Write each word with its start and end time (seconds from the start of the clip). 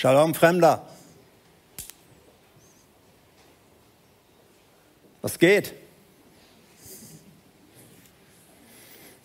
Shalom, 0.00 0.34
Fremder. 0.34 0.82
Was 5.20 5.38
geht? 5.38 5.74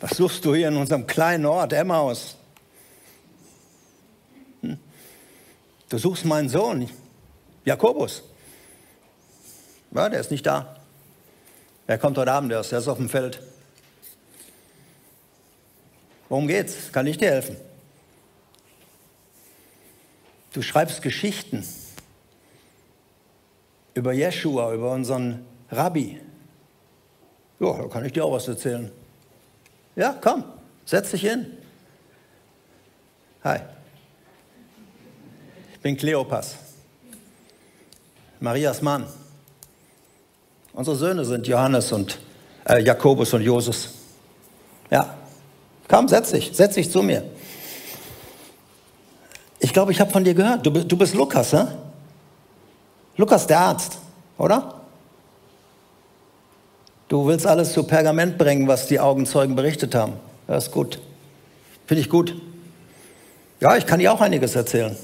Was 0.01 0.17
suchst 0.17 0.43
du 0.43 0.53
hier 0.53 0.67
in 0.67 0.75
unserem 0.75 1.07
kleinen 1.07 1.45
Ort, 1.45 1.71
Emmaus? 1.71 2.35
Hm? 4.63 4.77
Du 5.87 5.97
suchst 5.97 6.25
meinen 6.25 6.49
Sohn, 6.49 6.89
Jakobus. 7.63 8.23
Ja, 9.91 10.09
der 10.09 10.19
ist 10.19 10.31
nicht 10.31 10.45
da. 10.45 10.75
Er 11.87 11.97
kommt 11.97 12.17
heute 12.17 12.33
Abend 12.33 12.51
erst, 12.51 12.73
der 12.73 12.79
ist 12.79 12.89
auf 12.89 12.97
dem 12.97 13.07
Feld. 13.07 13.41
Worum 16.27 16.49
geht's? 16.49 16.91
Kann 16.91 17.07
ich 17.07 17.17
dir 17.17 17.29
helfen? 17.31 17.55
Du 20.55 20.61
schreibst 20.61 21.01
Geschichten 21.01 21.65
über 23.93 24.13
Jeshua, 24.13 24.73
über 24.73 24.93
unseren 24.93 25.45
Rabbi. 25.69 26.21
Ja, 27.59 27.73
da 27.73 27.87
kann 27.89 28.05
ich 28.05 28.13
dir 28.13 28.23
auch 28.23 28.31
was 28.31 28.47
erzählen. 28.47 28.89
Ja, 29.97 30.17
komm, 30.21 30.45
setz 30.85 31.11
dich 31.11 31.19
hin. 31.19 31.57
Hi. 33.43 33.59
Ich 35.73 35.79
bin 35.81 35.97
Kleopas, 35.97 36.55
Marias 38.39 38.81
Mann. 38.81 39.07
Unsere 40.71 40.95
Söhne 40.95 41.25
sind 41.25 41.45
Johannes 41.47 41.91
und 41.91 42.17
äh, 42.65 42.81
Jakobus 42.81 43.33
und 43.33 43.41
Josus. 43.41 43.93
Ja, 44.89 45.17
komm, 45.89 46.07
setz 46.07 46.31
dich, 46.31 46.51
setz 46.53 46.75
dich 46.75 46.89
zu 46.89 47.03
mir. 47.03 47.29
Glaube, 49.75 49.91
ich 49.91 49.99
habe 49.99 50.09
von 50.09 50.23
dir 50.23 50.33
gehört. 50.33 50.65
Du, 50.65 50.71
du 50.71 50.97
bist 50.97 51.13
Lukas, 51.15 51.51
hä? 51.51 51.65
Lukas, 53.17 53.45
der 53.45 53.59
Arzt, 53.59 53.97
oder? 54.37 54.75
Du 57.09 57.27
willst 57.27 57.45
alles 57.45 57.73
zu 57.73 57.83
Pergament 57.83 58.37
bringen, 58.37 58.69
was 58.69 58.87
die 58.87 59.01
Augenzeugen 59.01 59.53
berichtet 59.53 59.93
haben. 59.93 60.13
Das 60.47 60.67
ist 60.67 60.71
gut. 60.71 61.01
Finde 61.87 61.99
ich 61.99 62.09
gut. 62.09 62.41
Ja, 63.59 63.75
ich 63.75 63.85
kann 63.85 63.99
dir 63.99 64.13
auch 64.13 64.21
einiges 64.21 64.55
erzählen. 64.55 64.95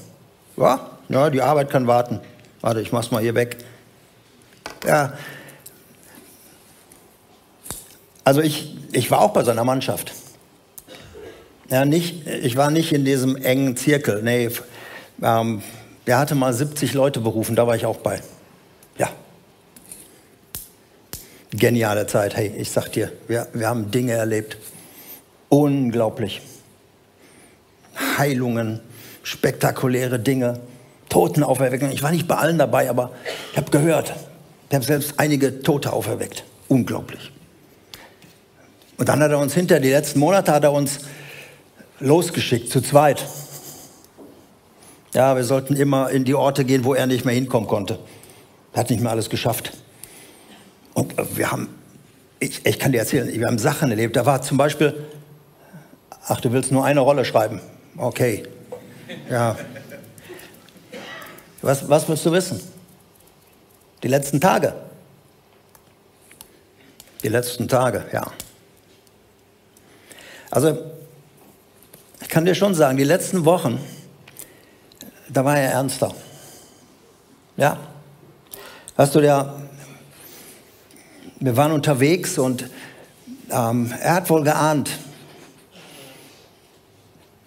Ja, 0.56 0.80
ja, 1.10 1.28
die 1.28 1.42
Arbeit 1.42 1.68
kann 1.68 1.86
warten. 1.86 2.20
Warte, 2.62 2.80
ich 2.80 2.92
mach's 2.92 3.10
mal 3.10 3.20
hier 3.20 3.34
weg. 3.34 3.58
Ja. 4.86 5.12
Also 8.24 8.40
ich, 8.40 8.74
ich 8.92 9.10
war 9.10 9.20
auch 9.20 9.34
bei 9.34 9.44
seiner 9.44 9.64
Mannschaft. 9.64 10.14
Ja, 11.72 11.86
nicht, 11.86 12.26
ich 12.26 12.56
war 12.56 12.70
nicht 12.70 12.92
in 12.92 13.06
diesem 13.06 13.34
engen 13.34 13.78
Zirkel. 13.78 14.22
Nee, 14.22 14.50
ähm, 15.22 15.62
der 16.06 16.18
hatte 16.18 16.34
mal 16.34 16.52
70 16.52 16.92
Leute 16.92 17.20
berufen, 17.20 17.56
da 17.56 17.66
war 17.66 17.74
ich 17.74 17.86
auch 17.86 17.96
bei. 17.96 18.20
Ja, 18.98 19.08
geniale 21.50 22.06
Zeit. 22.06 22.36
Hey, 22.36 22.52
ich 22.58 22.70
sag 22.70 22.92
dir, 22.92 23.10
wir, 23.26 23.48
wir 23.54 23.68
haben 23.70 23.90
Dinge 23.90 24.12
erlebt. 24.12 24.58
Unglaublich. 25.48 26.42
Heilungen, 28.18 28.80
spektakuläre 29.22 30.18
Dinge, 30.18 30.60
Totenauferweckungen. 31.08 31.94
Ich 31.94 32.02
war 32.02 32.10
nicht 32.10 32.28
bei 32.28 32.36
allen 32.36 32.58
dabei, 32.58 32.90
aber 32.90 33.12
ich 33.50 33.56
habe 33.56 33.70
gehört, 33.70 34.12
ich 34.68 34.74
habe 34.74 34.84
selbst 34.84 35.14
einige 35.16 35.62
Tote 35.62 35.94
auferweckt. 35.94 36.44
Unglaublich. 36.68 37.32
Und 38.98 39.08
dann 39.08 39.22
hat 39.22 39.30
er 39.30 39.38
uns 39.38 39.54
hinter 39.54 39.80
die 39.80 39.88
letzten 39.88 40.18
Monate 40.18 40.52
hat 40.52 40.64
er 40.64 40.72
uns 40.72 41.00
losgeschickt, 42.02 42.70
zu 42.70 42.80
zweit. 42.80 43.24
Ja, 45.14 45.36
wir 45.36 45.44
sollten 45.44 45.76
immer 45.76 46.10
in 46.10 46.24
die 46.24 46.34
Orte 46.34 46.64
gehen, 46.64 46.84
wo 46.84 46.94
er 46.94 47.06
nicht 47.06 47.24
mehr 47.24 47.34
hinkommen 47.34 47.68
konnte. 47.68 47.98
Er 48.72 48.80
hat 48.80 48.90
nicht 48.90 49.02
mehr 49.02 49.10
alles 49.10 49.28
geschafft. 49.28 49.72
Und 50.94 51.18
äh, 51.18 51.24
wir 51.36 51.50
haben, 51.50 51.68
ich, 52.38 52.64
ich 52.64 52.78
kann 52.78 52.92
dir 52.92 52.98
erzählen, 52.98 53.28
wir 53.32 53.46
haben 53.46 53.58
Sachen 53.58 53.90
erlebt. 53.90 54.16
Da 54.16 54.24
war 54.26 54.42
zum 54.42 54.56
Beispiel, 54.56 55.06
ach, 56.26 56.40
du 56.40 56.52
willst 56.52 56.72
nur 56.72 56.84
eine 56.84 57.00
Rolle 57.00 57.24
schreiben. 57.24 57.60
Okay. 57.96 58.44
Ja. 59.30 59.56
Was, 61.60 61.88
was 61.88 62.08
willst 62.08 62.24
du 62.26 62.32
wissen? 62.32 62.60
Die 64.02 64.08
letzten 64.08 64.40
Tage. 64.40 64.74
Die 67.22 67.28
letzten 67.28 67.68
Tage, 67.68 68.04
ja. 68.12 68.26
Also, 70.50 70.76
kann 72.32 72.46
dir 72.46 72.54
schon 72.54 72.74
sagen, 72.74 72.96
die 72.96 73.04
letzten 73.04 73.44
Wochen, 73.44 73.78
da 75.28 75.44
war 75.44 75.58
er 75.58 75.72
ernster. 75.72 76.14
Ja. 77.58 77.76
Hast 78.96 79.14
du, 79.14 79.20
der, 79.20 79.54
wir 81.40 81.54
waren 81.58 81.72
unterwegs 81.72 82.38
und 82.38 82.70
ähm, 83.50 83.92
er 84.00 84.14
hat 84.14 84.30
wohl 84.30 84.44
geahnt, 84.44 84.98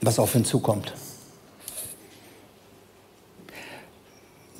was 0.01 0.19
auf 0.19 0.35
ihn 0.35 0.46
zukommt. 0.46 0.94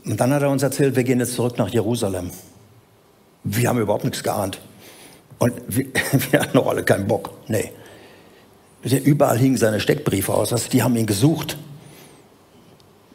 Und 0.06 0.20
dann 0.20 0.34
hat 0.34 0.42
er 0.42 0.50
uns 0.50 0.64
erzählt, 0.64 0.96
wir 0.96 1.04
gehen 1.04 1.20
jetzt 1.20 1.36
zurück 1.36 1.60
nach 1.60 1.70
Jerusalem. 1.70 2.32
Wir 3.44 3.70
haben 3.70 3.80
überhaupt 3.80 4.06
nichts 4.06 4.24
geahnt. 4.24 4.60
Und 5.38 5.54
wir, 5.68 5.86
wir 6.32 6.40
hatten 6.40 6.58
noch 6.58 6.66
alle 6.66 6.84
keinen 6.84 7.08
Bock. 7.08 7.30
Nee. 7.48 7.72
Überall 8.86 9.38
hingen 9.38 9.58
seine 9.58 9.80
Steckbriefe 9.80 10.34
aus. 10.34 10.54
Also 10.54 10.70
die 10.70 10.84
haben 10.84 10.96
ihn 10.96 11.08
gesucht. 11.08 11.58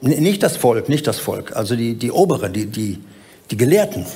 Nicht 0.01 0.43
das 0.43 0.57
Volk, 0.57 0.89
nicht 0.89 1.07
das 1.07 1.19
Volk. 1.19 1.55
Also 1.55 1.77
die, 1.77 1.95
die 1.95 2.11
Oberen, 2.11 2.53
die, 2.53 2.67
die, 2.67 2.99
die 3.51 3.57
Gelehrten, 3.57 4.07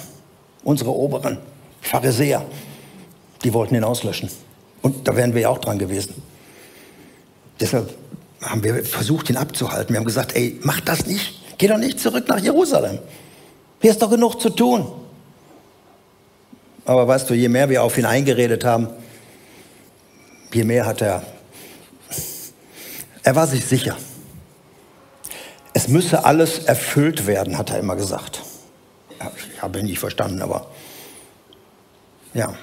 unsere 0.64 0.90
Oberen. 0.90 1.38
Pharisäer, 1.80 2.44
die 3.44 3.52
wollten 3.52 3.74
ihn 3.74 3.84
auslöschen. 3.84 4.30
Und 4.82 5.06
da 5.06 5.14
wären 5.14 5.34
wir 5.34 5.42
ja 5.42 5.48
auch 5.50 5.58
dran 5.58 5.78
gewesen. 5.78 6.14
Deshalb 7.60 7.94
haben 8.42 8.64
wir 8.64 8.84
versucht, 8.84 9.30
ihn 9.30 9.36
abzuhalten. 9.36 9.94
Wir 9.94 9.98
haben 9.98 10.06
gesagt, 10.06 10.34
ey, 10.34 10.58
mach 10.62 10.80
das 10.80 11.06
nicht. 11.06 11.40
Geh 11.58 11.68
doch 11.68 11.78
nicht 11.78 12.00
zurück 12.00 12.26
nach 12.28 12.38
Jerusalem. 12.38 12.98
Hier 13.80 13.90
ist 13.90 14.02
doch 14.02 14.10
genug 14.10 14.40
zu 14.40 14.50
tun. 14.50 14.90
Aber 16.86 17.06
weißt 17.06 17.30
du, 17.30 17.34
je 17.34 17.48
mehr 17.48 17.68
wir 17.68 17.82
auf 17.82 17.96
ihn 17.96 18.06
eingeredet 18.06 18.64
haben, 18.64 18.88
je 20.52 20.64
mehr 20.64 20.86
hat 20.86 21.00
er, 21.00 21.22
er 23.24 23.34
war 23.34 23.46
sich 23.46 23.64
sicher. 23.64 23.96
Es 25.72 25.88
müsse 25.88 26.24
alles 26.24 26.60
erfüllt 26.60 27.26
werden, 27.26 27.58
hat 27.58 27.70
er 27.70 27.80
immer 27.80 27.96
gesagt. 27.96 28.42
Ich 29.52 29.60
habe 29.60 29.80
ihn 29.80 29.86
nicht 29.86 29.98
verstanden, 29.98 30.42
aber 30.42 30.70
ja. 32.34 32.54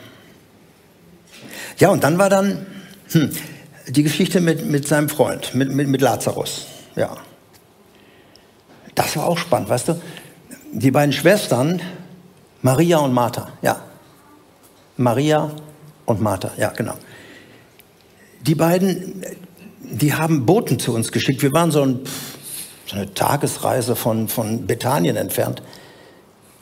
Ja, 1.77 1.89
und 1.89 2.03
dann 2.03 2.17
war 2.17 2.29
dann 2.29 2.65
hm, 3.11 3.31
die 3.87 4.03
Geschichte 4.03 4.39
mit, 4.39 4.65
mit 4.65 4.87
seinem 4.87 5.09
Freund, 5.09 5.55
mit, 5.55 5.71
mit, 5.71 5.87
mit 5.87 6.01
Lazarus. 6.01 6.67
Ja. 6.95 7.17
Das 8.95 9.15
war 9.17 9.27
auch 9.27 9.37
spannend, 9.37 9.69
weißt 9.69 9.89
du? 9.89 10.01
Die 10.73 10.91
beiden 10.91 11.11
Schwestern, 11.11 11.81
Maria 12.61 12.99
und 12.99 13.13
Martha, 13.13 13.51
ja. 13.61 13.81
Maria 14.97 15.51
und 16.05 16.21
Martha, 16.21 16.51
ja, 16.57 16.69
genau. 16.69 16.93
Die 18.41 18.55
beiden, 18.55 19.25
die 19.83 20.13
haben 20.13 20.45
Boten 20.45 20.79
zu 20.79 20.93
uns 20.93 21.11
geschickt. 21.11 21.41
Wir 21.41 21.51
waren 21.53 21.71
so, 21.71 21.81
ein, 21.81 21.99
so 22.85 22.95
eine 22.95 23.13
Tagesreise 23.13 23.95
von, 23.95 24.27
von 24.27 24.67
Bethanien 24.67 25.15
entfernt. 25.15 25.61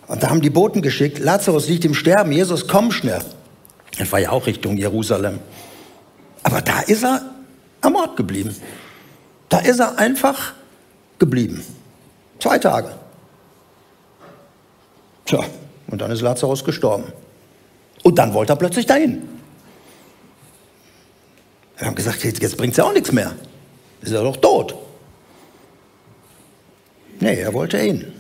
Und 0.07 0.23
da 0.23 0.29
haben 0.29 0.41
die 0.41 0.49
Boten 0.49 0.81
geschickt, 0.81 1.19
Lazarus 1.19 1.67
liegt 1.67 1.85
im 1.85 1.93
Sterben, 1.93 2.31
Jesus, 2.31 2.67
komm 2.67 2.91
schnell. 2.91 3.21
Das 3.97 4.11
war 4.11 4.19
ja 4.19 4.31
auch 4.31 4.47
Richtung 4.47 4.77
Jerusalem. 4.77 5.39
Aber 6.43 6.61
da 6.61 6.79
ist 6.81 7.03
er 7.03 7.21
am 7.81 7.95
Ort 7.95 8.17
geblieben. 8.17 8.55
Da 9.49 9.59
ist 9.59 9.79
er 9.79 9.97
einfach 9.97 10.53
geblieben. 11.19 11.63
Zwei 12.39 12.57
Tage. 12.57 12.91
Tja, 15.25 15.43
und 15.87 16.01
dann 16.01 16.11
ist 16.11 16.21
Lazarus 16.21 16.63
gestorben. 16.63 17.05
Und 18.03 18.17
dann 18.17 18.33
wollte 18.33 18.53
er 18.53 18.55
plötzlich 18.55 18.85
dahin. 18.85 19.38
Wir 21.79 21.87
haben 21.87 21.95
gesagt, 21.95 22.23
jetzt, 22.23 22.57
bringt 22.57 22.73
es 22.73 22.77
ja 22.77 22.83
auch 22.83 22.93
nichts 22.93 23.11
mehr. 23.11 23.33
Ist 24.01 24.11
er 24.11 24.21
doch 24.21 24.35
tot. 24.37 24.75
Nee, 27.21 27.39
er 27.39 27.53
wollte 27.53 27.77
hin. 27.77 28.13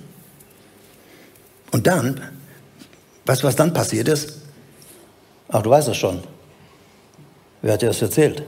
Und 1.71 1.85
dann, 1.85 2.21
weißt 3.25 3.43
du, 3.43 3.47
was 3.47 3.55
dann 3.55 3.73
passiert 3.73 4.07
ist? 4.07 4.39
Ach, 5.49 5.61
du 5.61 5.69
weißt 5.69 5.89
es 5.89 5.97
schon. 5.97 6.23
Wer 7.61 7.73
hat 7.73 7.81
dir 7.81 7.87
das 7.87 8.01
erzählt? 8.01 8.43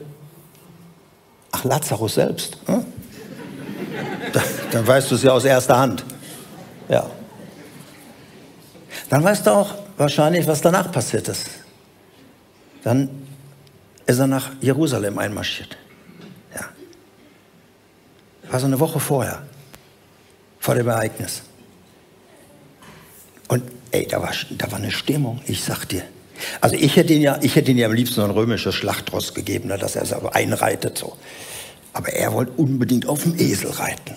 Ach, 1.51 1.63
Lazarus 1.65 2.15
selbst. 2.15 2.57
Hm? 2.65 2.85
Dann, 4.33 4.43
dann 4.71 4.87
weißt 4.87 5.11
du 5.11 5.15
es 5.15 5.23
ja 5.23 5.33
aus 5.33 5.43
erster 5.43 5.77
Hand. 5.77 6.05
Ja. 6.87 7.09
Dann 9.09 9.21
weißt 9.21 9.45
du 9.45 9.51
auch 9.51 9.75
wahrscheinlich, 9.97 10.47
was 10.47 10.61
danach 10.61 10.89
passiert 10.89 11.27
ist. 11.27 11.49
Dann 12.83 13.09
ist 14.11 14.19
er 14.19 14.27
nach 14.27 14.51
Jerusalem 14.61 15.17
einmarschiert. 15.17 15.77
Ja. 16.53 16.65
War 18.49 18.59
so 18.59 18.67
eine 18.67 18.79
Woche 18.79 18.99
vorher. 18.99 19.43
vor 20.59 20.75
dem 20.75 20.87
Ereignis. 20.87 21.41
Und 23.47 23.63
ey, 23.89 24.07
da 24.07 24.21
war, 24.21 24.31
da 24.51 24.71
war 24.71 24.77
eine 24.77 24.91
Stimmung, 24.91 25.41
ich 25.47 25.63
sag 25.63 25.85
dir. 25.85 26.03
Also 26.61 26.75
ich 26.75 26.95
hätte 26.95 27.13
ihn 27.13 27.21
ja, 27.21 27.39
ich 27.41 27.55
hätte 27.55 27.71
ihn 27.71 27.77
ja 27.77 27.87
am 27.87 27.93
liebsten 27.93 28.15
so 28.15 28.23
ein 28.23 28.31
römisches 28.31 28.75
Schlachtross 28.75 29.33
gegeben, 29.33 29.69
ne, 29.69 29.77
dass 29.77 29.95
er 29.95 30.03
es 30.03 30.13
aber 30.13 30.35
einreitet 30.35 30.97
so. 30.97 31.17
Aber 31.93 32.09
er 32.13 32.31
wollte 32.33 32.53
unbedingt 32.53 33.07
auf 33.07 33.23
dem 33.23 33.37
Esel 33.37 33.71
reiten. 33.71 34.15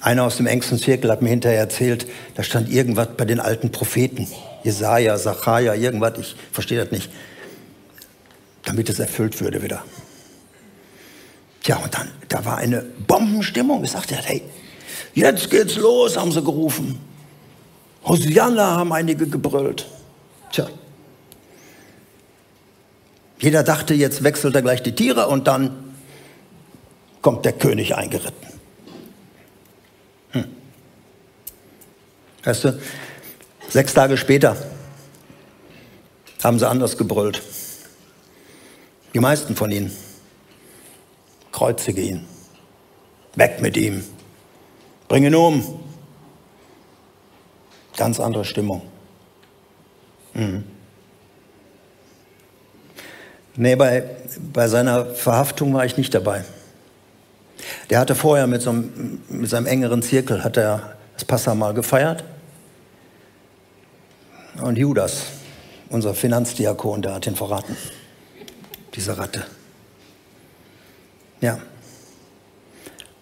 Einer 0.00 0.24
aus 0.24 0.36
dem 0.36 0.46
engsten 0.46 0.78
Zirkel 0.78 1.10
hat 1.10 1.22
mir 1.22 1.30
hinterher 1.30 1.58
erzählt, 1.58 2.06
da 2.34 2.42
stand 2.42 2.70
irgendwas 2.70 3.08
bei 3.16 3.24
den 3.24 3.40
alten 3.40 3.70
Propheten. 3.70 4.28
Jesaja, 4.62 5.18
Sacharja, 5.18 5.74
irgendwas, 5.74 6.18
ich 6.18 6.36
verstehe 6.52 6.78
das 6.82 6.92
nicht. 6.92 7.10
Damit 8.64 8.88
es 8.88 8.98
erfüllt 8.98 9.40
würde 9.40 9.62
wieder. 9.62 9.84
Tja, 11.62 11.76
und 11.76 11.94
dann, 11.94 12.10
da 12.28 12.44
war 12.44 12.58
eine 12.58 12.82
Bombenstimmung. 12.82 13.84
Ich 13.84 13.92
sagte, 13.92 14.16
hey, 14.16 14.42
jetzt 15.14 15.50
geht's 15.50 15.76
los, 15.76 16.16
haben 16.16 16.32
sie 16.32 16.42
gerufen. 16.42 16.98
Hosianna 18.04 18.76
haben 18.76 18.92
einige 18.92 19.26
gebrüllt. 19.26 19.86
Tja. 20.52 20.68
Jeder 23.38 23.62
dachte, 23.62 23.94
jetzt 23.94 24.22
wechselt 24.22 24.54
er 24.54 24.62
gleich 24.62 24.82
die 24.82 24.94
Tiere 24.94 25.28
und 25.28 25.46
dann 25.46 25.94
kommt 27.22 27.44
der 27.44 27.52
König 27.52 27.94
eingeritten. 27.94 28.46
Hm. 30.32 30.44
Weißt 32.44 32.64
du, 32.64 32.78
sechs 33.68 33.94
Tage 33.94 34.16
später 34.18 34.56
haben 36.42 36.58
sie 36.58 36.68
anders 36.68 36.98
gebrüllt. 36.98 37.40
Die 39.14 39.20
meisten 39.20 39.54
von 39.54 39.70
ihnen. 39.70 39.92
Kreuzige 41.52 42.00
ihn. 42.00 42.26
Weg 43.36 43.62
mit 43.62 43.76
ihm. 43.76 44.04
Bring 45.08 45.24
ihn 45.24 45.34
um. 45.34 45.80
Ganz 47.96 48.18
andere 48.18 48.44
Stimmung. 48.44 48.82
Mhm. 50.34 50.64
Nee, 53.56 53.76
bei, 53.76 54.02
bei 54.52 54.66
seiner 54.66 55.06
Verhaftung 55.06 55.72
war 55.74 55.84
ich 55.84 55.96
nicht 55.96 56.12
dabei. 56.12 56.44
Der 57.88 58.00
hatte 58.00 58.16
vorher 58.16 58.48
mit, 58.48 58.62
so 58.62 58.70
einem, 58.70 59.22
mit 59.28 59.48
seinem 59.48 59.66
engeren 59.66 60.02
Zirkel 60.02 60.42
hat 60.42 60.56
er 60.56 60.96
das 61.14 61.24
Passamal 61.24 61.72
gefeiert. 61.72 62.24
Und 64.60 64.76
Judas, 64.76 65.22
unser 65.88 66.14
Finanzdiakon, 66.14 67.02
der 67.02 67.14
hat 67.14 67.26
ihn 67.28 67.36
verraten. 67.36 67.76
Diese 68.94 69.16
Ratte. 69.18 69.44
Ja. 71.40 71.58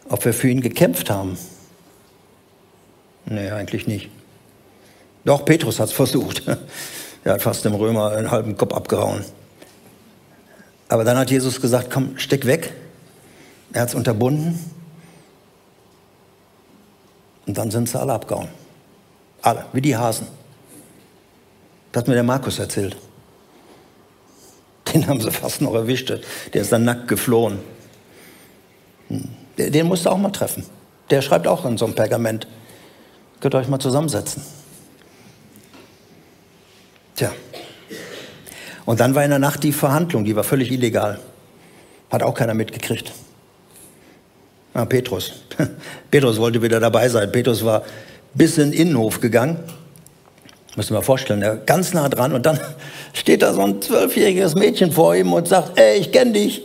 Ob 0.09 0.25
wir 0.25 0.35
für 0.35 0.49
ihn 0.49 0.61
gekämpft 0.61 1.11
haben? 1.11 1.39
Nee, 3.25 3.51
eigentlich 3.51 3.87
nicht. 3.87 4.11
Doch, 5.25 5.45
Petrus 5.45 5.81
hat 5.81 5.89
es 5.89 5.95
versucht. 5.95 6.43
Er 7.25 7.35
hat 7.35 7.43
fast 7.43 7.65
dem 7.65 7.75
Römer 7.75 8.11
einen 8.11 8.33
halben 8.33 8.57
Kopf 8.57 8.75
abgehauen. 8.75 9.25
Aber 10.89 11.05
dann 11.05 11.17
hat 11.17 11.31
Jesus 11.31 11.61
gesagt, 11.61 11.89
komm, 11.89 12.19
steck 12.19 12.47
weg. 12.47 12.73
Er 13.73 13.83
hat 13.83 13.91
es 13.91 13.95
unterbunden. 13.95 14.59
Und 17.47 17.57
dann 17.57 17.71
sind 17.71 17.89
sie 17.89 17.97
alle 17.97 18.13
abgehauen. 18.13 18.49
Alle, 19.41 19.67
wie 19.73 19.81
die 19.81 19.97
Hasen. 19.97 20.27
Das 21.93 22.01
hat 22.01 22.09
mir 22.09 22.15
der 22.15 22.25
Markus 22.25 22.59
erzählt. 22.59 22.97
Den 24.93 25.07
haben 25.07 25.21
sie 25.21 25.31
fast 25.31 25.61
noch 25.61 25.75
erwischt. 25.75 26.11
Der 26.11 26.63
ist 26.63 26.73
dann 26.73 26.85
nackt 26.85 27.09
geflohen. 27.09 27.59
Hm. 29.09 29.29
Den 29.57 29.87
musst 29.87 30.07
du 30.07 30.11
auch 30.11 30.19
mal 30.19 30.31
treffen. 30.31 30.65
Der 31.11 31.23
schreibt 31.23 31.47
auch 31.47 31.65
in 31.65 31.77
so 31.77 31.85
einem 31.85 31.95
Pergament. 31.95 32.47
Könnt 33.41 33.55
ihr 33.55 33.59
euch 33.59 33.69
mal 33.69 33.79
zusammensetzen. 33.79 34.43
Tja. 37.17 37.33
Und 38.85 39.01
dann 39.01 39.15
war 39.15 39.23
in 39.25 39.31
der 39.31 39.39
Nacht 39.39 39.63
die 39.63 39.73
Verhandlung, 39.73 40.25
die 40.25 40.35
war 40.35 40.45
völlig 40.45 40.71
illegal. 40.71 41.21
Hat 42.11 42.23
auch 42.23 42.35
keiner 42.35 42.55
mitgekriegt. 42.55 43.13
Ah, 44.75 44.87
Petrus. 44.87 45.33
Petrus 46.11 46.39
wollte 46.39 46.63
wieder 46.63 46.81
dabei 46.81 47.09
sein. 47.09 47.31
Petrus 47.31 47.65
war 47.65 47.83
bis 48.35 48.59
in 48.59 48.71
den 48.71 48.81
Innenhof 48.81 49.21
gegangen. 49.21 49.59
Muss 50.77 50.89
man 50.89 51.01
mal 51.01 51.05
vorstellen, 51.05 51.43
er 51.43 51.57
ganz 51.57 51.93
nah 51.93 52.09
dran 52.09 52.33
und 52.33 52.47
dann 52.47 52.59
steht 53.13 53.43
da 53.43 53.53
so 53.53 53.63
ein 53.63 53.83
zwölfjähriges 53.83 54.55
Mädchen 54.55 54.91
vor 54.93 55.15
ihm 55.15 55.33
und 55.33 55.49
sagt, 55.49 55.79
ey, 55.79 55.99
ich 55.99 56.13
kenne 56.13 56.33
dich. 56.33 56.63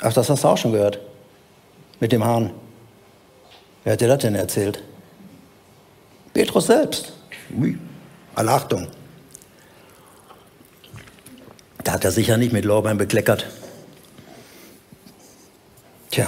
Ach, 0.00 0.12
das 0.12 0.28
hast 0.28 0.42
du 0.42 0.48
auch 0.48 0.58
schon 0.58 0.72
gehört. 0.72 0.98
Mit 2.00 2.12
dem 2.12 2.24
Hahn. 2.24 2.50
Wer 3.84 3.92
hat 3.92 4.00
dir 4.00 4.08
das 4.08 4.18
denn 4.18 4.34
erzählt? 4.34 4.82
Petrus 6.32 6.66
selbst. 6.66 7.12
Ui, 7.56 7.78
alle 8.34 8.50
Achtung. 8.50 8.88
Da 11.84 11.92
hat 11.92 12.04
er 12.04 12.10
sicher 12.10 12.36
nicht 12.36 12.52
mit 12.52 12.64
Lorbein 12.64 12.98
bekleckert. 12.98 13.46
Tja. 16.10 16.26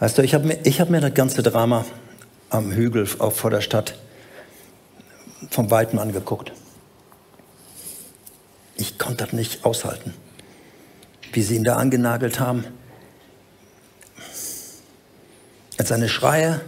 Weißt 0.00 0.16
du, 0.16 0.22
ich 0.22 0.34
habe 0.34 0.46
mir, 0.46 0.56
hab 0.56 0.90
mir 0.90 1.00
das 1.00 1.14
ganze 1.14 1.42
Drama 1.42 1.84
am 2.50 2.72
Hügel 2.72 3.08
auch 3.18 3.32
vor 3.32 3.50
der 3.50 3.60
Stadt 3.60 3.98
vom 5.50 5.70
Weiten 5.70 5.98
angeguckt. 5.98 6.52
Ich 8.76 8.98
konnte 8.98 9.24
das 9.24 9.32
nicht 9.32 9.64
aushalten, 9.64 10.14
wie 11.32 11.42
sie 11.42 11.56
ihn 11.56 11.64
da 11.64 11.76
angenagelt 11.76 12.38
haben. 12.38 12.64
Als 15.76 15.88
seine 15.88 16.08
Schreie, 16.08 16.60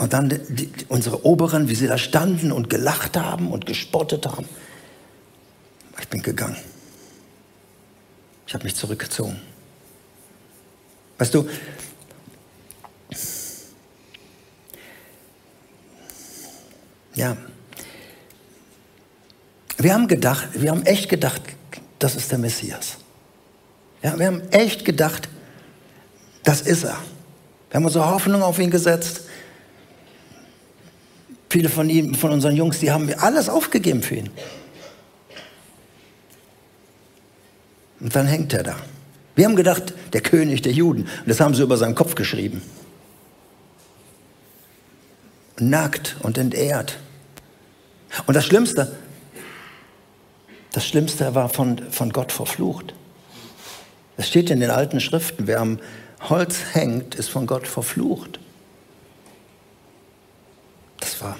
Und 0.00 0.14
dann 0.14 0.30
die, 0.30 0.72
unsere 0.88 1.26
Oberen, 1.26 1.68
wie 1.68 1.74
sie 1.74 1.86
da 1.86 1.98
standen 1.98 2.52
und 2.52 2.70
gelacht 2.70 3.18
haben 3.18 3.52
und 3.52 3.66
gespottet 3.66 4.26
haben. 4.26 4.48
Ich 6.00 6.08
bin 6.08 6.22
gegangen. 6.22 6.56
Ich 8.46 8.54
habe 8.54 8.64
mich 8.64 8.74
zurückgezogen. 8.74 9.38
Weißt 11.20 11.34
du, 11.34 11.46
ja, 17.14 17.36
wir 19.76 19.92
haben 19.92 20.08
gedacht, 20.08 20.48
wir 20.54 20.70
haben 20.70 20.82
echt 20.86 21.10
gedacht, 21.10 21.42
das 21.98 22.16
ist 22.16 22.30
der 22.32 22.38
Messias. 22.38 22.96
Ja, 24.02 24.18
wir 24.18 24.28
haben 24.28 24.40
echt 24.50 24.86
gedacht, 24.86 25.28
das 26.42 26.62
ist 26.62 26.84
er. 26.84 26.96
Wir 27.68 27.76
haben 27.76 27.84
unsere 27.84 28.10
Hoffnung 28.10 28.42
auf 28.42 28.58
ihn 28.58 28.70
gesetzt. 28.70 29.20
Viele 31.50 31.68
von 31.68 31.90
ihm, 31.90 32.14
von 32.14 32.30
unseren 32.30 32.56
Jungs, 32.56 32.78
die 32.78 32.90
haben 32.90 33.12
alles 33.18 33.50
aufgegeben 33.50 34.02
für 34.02 34.14
ihn. 34.14 34.30
Und 38.00 38.16
dann 38.16 38.26
hängt 38.26 38.54
er 38.54 38.62
da. 38.62 38.76
Wir 39.40 39.46
haben 39.46 39.56
gedacht, 39.56 39.94
der 40.12 40.20
König 40.20 40.60
der 40.60 40.72
Juden. 40.72 41.04
Und 41.04 41.26
das 41.28 41.40
haben 41.40 41.54
sie 41.54 41.62
über 41.62 41.78
seinen 41.78 41.94
Kopf 41.94 42.14
geschrieben. 42.14 42.60
Nackt 45.58 46.16
und 46.20 46.36
entehrt. 46.36 46.98
Und 48.26 48.34
das 48.34 48.44
Schlimmste, 48.44 48.98
das 50.72 50.86
Schlimmste 50.86 51.34
war 51.34 51.48
von, 51.48 51.90
von 51.90 52.10
Gott 52.10 52.32
verflucht. 52.32 52.92
Es 54.18 54.28
steht 54.28 54.50
in 54.50 54.60
den 54.60 54.68
alten 54.68 55.00
Schriften, 55.00 55.46
wer 55.46 55.60
am 55.60 55.80
Holz 56.28 56.58
hängt, 56.74 57.14
ist 57.14 57.30
von 57.30 57.46
Gott 57.46 57.66
verflucht. 57.66 58.40
Das 60.98 61.18
war. 61.22 61.38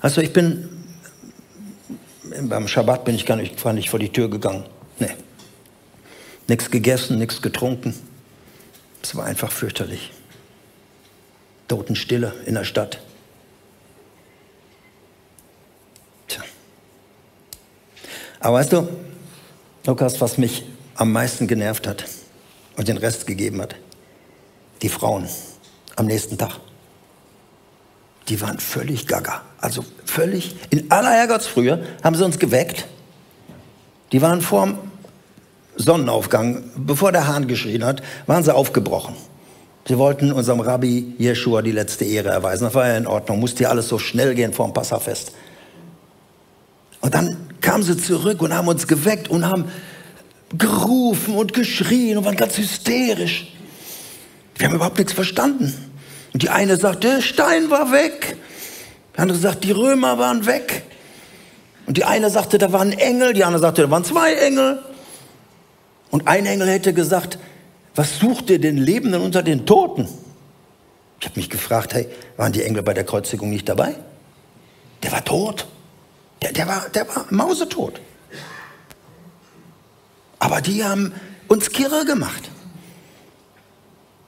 Also 0.00 0.20
ich 0.20 0.32
bin, 0.32 0.77
beim 2.48 2.68
Schabbat 2.68 3.04
bin 3.04 3.14
ich 3.14 3.26
gar 3.26 3.36
nicht, 3.36 3.64
war 3.64 3.72
nicht 3.72 3.90
vor 3.90 3.98
die 3.98 4.10
Tür 4.10 4.28
gegangen. 4.28 4.64
Nee. 4.98 5.14
Nichts 6.46 6.70
gegessen, 6.70 7.18
nichts 7.18 7.42
getrunken. 7.42 7.94
Es 9.02 9.14
war 9.14 9.24
einfach 9.24 9.52
fürchterlich. 9.52 10.12
Totenstille 11.68 12.34
in 12.46 12.54
der 12.54 12.64
Stadt. 12.64 13.00
Tja. 16.26 16.42
Aber 18.40 18.56
weißt 18.56 18.72
du, 18.72 18.88
Lukas, 19.86 20.20
was 20.20 20.38
mich 20.38 20.64
am 20.94 21.12
meisten 21.12 21.46
genervt 21.46 21.86
hat 21.86 22.04
und 22.76 22.88
den 22.88 22.96
Rest 22.96 23.26
gegeben 23.26 23.60
hat? 23.60 23.76
Die 24.82 24.88
Frauen 24.88 25.28
am 25.96 26.06
nächsten 26.06 26.38
Tag. 26.38 26.60
Die 28.28 28.40
waren 28.40 28.58
völlig 28.58 29.06
gaga. 29.06 29.42
Also 29.60 29.84
völlig, 30.04 30.54
in 30.70 30.90
aller 30.90 31.10
Herrgottsfrühe 31.10 31.84
haben 32.02 32.14
sie 32.14 32.24
uns 32.24 32.38
geweckt. 32.38 32.86
Die 34.12 34.22
waren 34.22 34.40
vorm 34.40 34.78
Sonnenaufgang, 35.76 36.64
bevor 36.76 37.12
der 37.12 37.26
Hahn 37.26 37.46
geschrien 37.46 37.84
hat, 37.84 38.02
waren 38.26 38.42
sie 38.42 38.54
aufgebrochen. 38.54 39.14
Sie 39.86 39.96
wollten 39.96 40.32
unserem 40.32 40.60
Rabbi 40.60 41.14
Jeschua 41.18 41.62
die 41.62 41.72
letzte 41.72 42.04
Ehre 42.04 42.28
erweisen. 42.28 42.64
Das 42.64 42.74
war 42.74 42.86
ja 42.86 42.96
in 42.96 43.06
Ordnung. 43.06 43.40
Musste 43.40 43.62
ja 43.62 43.70
alles 43.70 43.88
so 43.88 43.98
schnell 43.98 44.34
gehen 44.34 44.52
vor 44.52 44.66
dem 44.66 44.74
Passafest. 44.74 45.32
Und 47.00 47.08
Und 47.08 47.14
dann 47.14 47.38
kamen 47.62 47.82
sie 47.82 47.96
zurück 47.96 48.42
und 48.42 48.52
haben 48.52 48.68
uns 48.68 48.86
geweckt 48.86 49.28
und 49.28 49.46
haben 49.46 49.64
gerufen 50.58 51.36
und 51.36 51.54
geschrien 51.54 52.18
und 52.18 52.26
waren 52.26 52.36
ganz 52.36 52.58
hysterisch. 52.58 53.50
Wir 54.56 54.66
haben 54.66 54.74
überhaupt 54.74 54.98
nichts 54.98 55.14
verstanden. 55.14 55.87
Und 56.32 56.42
die 56.42 56.50
eine 56.50 56.76
sagt, 56.76 57.04
der 57.04 57.20
Stein 57.20 57.70
war 57.70 57.92
weg. 57.92 58.36
Die 59.14 59.20
andere 59.20 59.38
sagt, 59.38 59.64
die 59.64 59.72
Römer 59.72 60.18
waren 60.18 60.46
weg. 60.46 60.84
Und 61.86 61.96
die 61.96 62.04
eine 62.04 62.30
sagte, 62.30 62.58
da 62.58 62.72
waren 62.72 62.92
Engel. 62.92 63.32
Die 63.32 63.44
andere 63.44 63.62
sagte, 63.62 63.82
da 63.82 63.90
waren 63.90 64.04
zwei 64.04 64.34
Engel. 64.34 64.82
Und 66.10 66.28
ein 66.28 66.46
Engel 66.46 66.68
hätte 66.68 66.92
gesagt, 66.92 67.38
was 67.94 68.18
sucht 68.18 68.50
ihr 68.50 68.60
den 68.60 68.76
Lebenden 68.76 69.22
unter 69.22 69.42
den 69.42 69.66
Toten? 69.66 70.08
Ich 71.20 71.26
habe 71.26 71.38
mich 71.38 71.50
gefragt, 71.50 71.94
hey, 71.94 72.08
waren 72.36 72.52
die 72.52 72.62
Engel 72.62 72.82
bei 72.82 72.94
der 72.94 73.04
Kreuzigung 73.04 73.50
nicht 73.50 73.68
dabei? 73.68 73.96
Der 75.02 75.12
war 75.12 75.24
tot. 75.24 75.66
Der, 76.42 76.52
der, 76.52 76.68
war, 76.68 76.88
der 76.90 77.08
war 77.08 77.26
mausetot. 77.30 78.00
Aber 80.38 80.60
die 80.60 80.84
haben 80.84 81.12
uns 81.48 81.70
kirre 81.70 82.04
gemacht. 82.04 82.50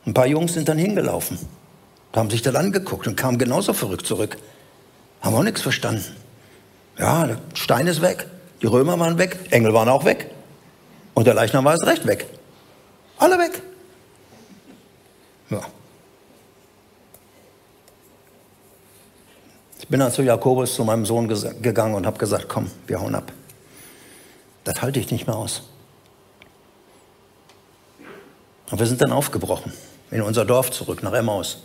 Ein 0.06 0.14
paar 0.14 0.26
Jungs 0.26 0.54
sind 0.54 0.68
dann 0.68 0.78
hingelaufen, 0.78 1.38
haben 2.12 2.30
sich 2.30 2.42
das 2.42 2.54
angeguckt 2.54 3.06
und 3.06 3.16
kamen 3.16 3.38
genauso 3.38 3.72
verrückt 3.72 4.06
zurück. 4.06 4.36
Haben 5.20 5.36
auch 5.36 5.42
nichts 5.42 5.60
verstanden. 5.60 6.16
Ja, 6.98 7.26
der 7.26 7.38
Stein 7.54 7.86
ist 7.86 8.02
weg, 8.02 8.26
die 8.62 8.66
Römer 8.66 8.98
waren 8.98 9.18
weg, 9.18 9.38
Engel 9.50 9.72
waren 9.72 9.88
auch 9.88 10.04
weg. 10.04 10.30
Und 11.14 11.26
der 11.26 11.34
Leichnam 11.34 11.64
war 11.64 11.74
es 11.74 11.86
recht 11.86 12.06
weg. 12.06 12.26
Alle 13.18 13.38
weg. 13.38 13.62
Ja. 15.50 15.62
Ich 19.78 19.88
bin 19.88 20.00
dann 20.00 20.12
zu 20.12 20.22
Jakobus, 20.22 20.74
zu 20.74 20.84
meinem 20.84 21.04
Sohn 21.04 21.28
gegangen 21.60 21.94
und 21.94 22.06
habe 22.06 22.18
gesagt, 22.18 22.48
komm, 22.48 22.70
wir 22.86 23.00
hauen 23.00 23.14
ab. 23.14 23.32
Das 24.64 24.82
halte 24.82 25.00
ich 25.00 25.10
nicht 25.10 25.26
mehr 25.26 25.36
aus. 25.36 25.62
Und 28.70 28.78
wir 28.78 28.86
sind 28.86 29.00
dann 29.00 29.12
aufgebrochen, 29.12 29.72
in 30.10 30.22
unser 30.22 30.44
Dorf 30.44 30.70
zurück, 30.70 31.02
nach 31.02 31.12
Emmaus. 31.12 31.58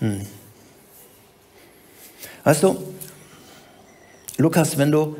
Hm. 0.00 0.26
Weißt 2.44 2.62
du, 2.62 2.94
Lukas, 4.36 4.76
wenn 4.76 4.92
du, 4.92 5.16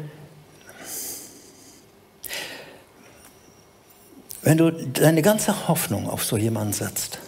wenn 4.43 4.59
du 4.59 4.71
deine 4.71 5.23
ganze 5.23 5.69
Hoffnung 5.69 6.09
auf 6.09 6.25
so 6.25 6.37
jemanden 6.37 6.73
setzt 6.73 7.19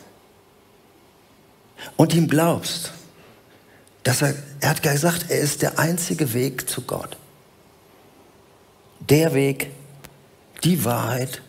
und 1.97 2.15
ihm 2.15 2.29
glaubst, 2.29 2.93
dass 4.03 4.23
er, 4.23 4.35
er 4.61 4.71
hat 4.71 4.83
gesagt, 4.83 5.27
er 5.31 5.41
ist 5.41 5.63
der 5.63 5.79
einzige 5.79 6.33
Weg 6.35 6.69
zu 6.69 6.83
Gott. 6.83 7.17
Der 9.01 9.35
Weg, 9.35 9.71
die 10.65 10.85
Wahrheit 10.85 11.43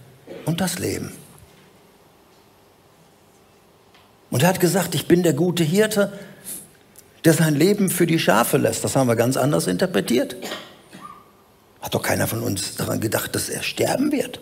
und 0.46 0.62
das 0.62 0.80
Leben. 0.80 1.19
Und 4.32 4.44
er 4.44 4.50
hat 4.50 4.60
gesagt, 4.60 4.96
ich 4.96 5.08
bin 5.08 5.24
der 5.24 5.34
gute 5.34 5.64
Hirte, 5.64 6.12
der 7.26 7.34
sein 7.34 7.56
Leben 7.56 7.90
für 7.90 8.06
die 8.06 8.20
Schafe 8.20 8.58
lässt. 8.58 8.84
Das 8.84 8.96
haben 8.96 9.08
wir 9.08 9.16
ganz 9.16 9.38
anders 9.38 9.68
interpretiert. 9.68 10.36
Hat 11.82 11.94
doch 11.94 12.02
keiner 12.02 12.28
von 12.28 12.42
uns 12.42 12.76
daran 12.76 13.00
gedacht, 13.00 13.36
dass 13.36 13.50
er 13.50 13.64
sterben 13.64 14.12
wird. 14.12 14.40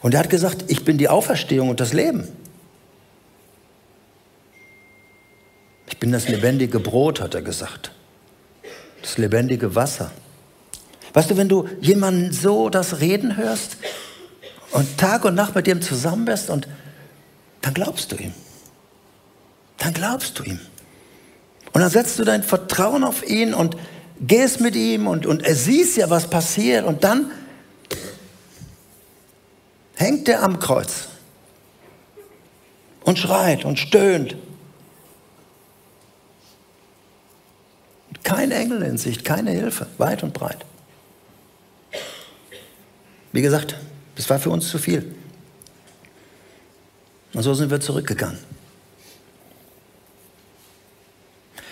Und 0.00 0.14
er 0.14 0.20
hat 0.20 0.30
gesagt, 0.30 0.64
ich 0.68 0.84
bin 0.84 0.98
die 0.98 1.08
Auferstehung 1.08 1.68
und 1.68 1.80
das 1.80 1.92
Leben. 1.92 2.28
Ich 5.88 5.98
bin 5.98 6.10
das 6.10 6.28
lebendige 6.28 6.80
Brot, 6.80 7.20
hat 7.20 7.34
er 7.34 7.42
gesagt. 7.42 7.92
Das 9.00 9.18
lebendige 9.18 9.74
Wasser. 9.74 10.10
Weißt 11.12 11.30
du, 11.30 11.36
wenn 11.36 11.48
du 11.48 11.68
jemanden 11.80 12.32
so 12.32 12.68
das 12.68 13.00
Reden 13.00 13.36
hörst, 13.36 13.76
und 14.72 14.98
Tag 14.98 15.24
und 15.24 15.34
Nacht 15.34 15.54
mit 15.54 15.68
ihm 15.68 15.80
zusammen 15.80 16.24
bist 16.24 16.50
und 16.50 16.66
dann 17.60 17.74
glaubst 17.74 18.12
du 18.12 18.16
ihm. 18.16 18.34
Dann 19.78 19.92
glaubst 19.92 20.38
du 20.38 20.44
ihm. 20.44 20.60
Und 21.72 21.80
dann 21.80 21.90
setzt 21.90 22.18
du 22.18 22.24
dein 22.24 22.42
Vertrauen 22.42 23.04
auf 23.04 23.26
ihn 23.26 23.54
und 23.54 23.76
gehst 24.20 24.60
mit 24.60 24.76
ihm 24.76 25.06
und, 25.06 25.26
und 25.26 25.42
er 25.42 25.54
siehst 25.54 25.96
ja, 25.96 26.10
was 26.10 26.28
passiert 26.28 26.84
und 26.84 27.04
dann 27.04 27.30
hängt 29.96 30.28
er 30.28 30.42
am 30.42 30.58
Kreuz 30.58 31.08
und 33.04 33.18
schreit 33.18 33.64
und 33.64 33.78
stöhnt. 33.78 34.36
Kein 38.22 38.52
Engel 38.52 38.82
in 38.82 38.98
Sicht, 38.98 39.24
keine 39.24 39.50
Hilfe, 39.50 39.86
weit 39.98 40.22
und 40.22 40.32
breit. 40.32 40.64
Wie 43.32 43.42
gesagt, 43.42 43.76
das 44.16 44.28
war 44.28 44.38
für 44.38 44.50
uns 44.50 44.68
zu 44.68 44.78
viel. 44.78 45.14
Und 47.34 47.42
so 47.42 47.54
sind 47.54 47.70
wir 47.70 47.80
zurückgegangen. 47.80 48.38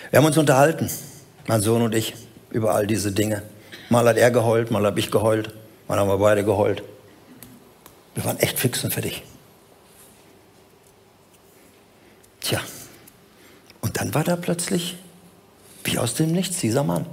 Wir 0.09 0.17
haben 0.17 0.25
uns 0.25 0.37
unterhalten, 0.37 0.89
mein 1.47 1.61
Sohn 1.61 1.81
und 1.81 1.95
ich, 1.95 2.15
über 2.49 2.73
all 2.73 2.85
diese 2.85 3.11
Dinge. 3.11 3.43
Mal 3.89 4.07
hat 4.07 4.17
er 4.17 4.31
geheult, 4.31 4.71
mal 4.71 4.85
habe 4.85 4.99
ich 4.99 5.11
geheult, 5.11 5.53
mal 5.87 5.97
haben 5.97 6.09
wir 6.09 6.17
beide 6.17 6.43
geheult. 6.43 6.83
Wir 8.15 8.25
waren 8.25 8.37
echt 8.39 8.59
fix 8.59 8.83
und 8.83 8.93
fertig. 8.93 9.23
Tja, 12.41 12.59
und 13.81 13.97
dann 13.97 14.13
war 14.13 14.23
da 14.23 14.35
plötzlich, 14.35 14.97
wie 15.83 15.97
aus 15.97 16.15
dem 16.15 16.31
Nichts, 16.31 16.57
dieser 16.57 16.83
Mann. 16.83 17.05